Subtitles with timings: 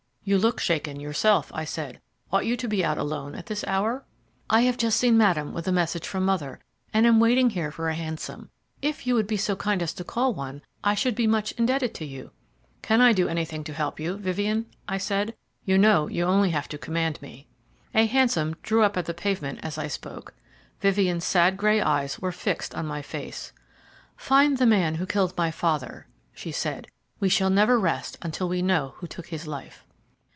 [0.23, 1.99] "You look shaken yourself," I said;
[2.31, 4.05] "ought you to be out alone at this hour?"
[4.51, 6.59] "I have just seen Madame with a message from mother,
[6.93, 8.51] and am waiting here for a hansom.
[8.83, 11.95] If you would be so kind as to call one, I should be much indebted
[11.95, 12.29] to you."
[12.83, 15.33] "Can I do anything to help you, Vivien?" I said;
[15.65, 17.47] "you know you have only to command me."
[17.95, 20.35] A hansom drew up at the pavement as I spoke.
[20.81, 23.53] Vivien's sad grey eyes were fixed on my face.
[24.17, 26.87] "Find the man who killed my father," she said;
[27.19, 29.83] "we shall never rest until we know who took his life."